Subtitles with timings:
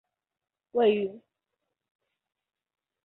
[0.71, 1.25] 位于品川区南部。